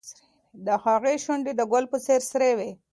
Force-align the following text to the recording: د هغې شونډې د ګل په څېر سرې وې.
د 0.65 0.67
هغې 0.83 1.15
شونډې 1.23 1.53
د 1.55 1.61
ګل 1.71 1.85
په 1.91 1.97
څېر 2.05 2.21
سرې 2.31 2.51
وې. 2.57 2.71